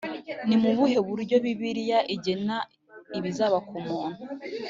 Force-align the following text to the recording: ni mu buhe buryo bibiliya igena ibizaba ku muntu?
ni 0.47 0.55
mu 0.61 0.69
buhe 0.77 0.99
buryo 1.07 1.35
bibiliya 1.43 1.99
igena 2.15 2.57
ibizaba 3.17 3.57
ku 3.67 3.75
muntu? 3.87 4.21